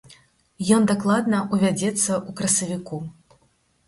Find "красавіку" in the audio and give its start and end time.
2.39-2.99